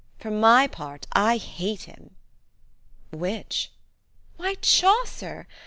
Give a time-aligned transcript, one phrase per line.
[0.17, 2.15] For my part, I hate him.
[3.11, 3.71] ''"Which?""
[4.37, 5.47] Why, Chaucer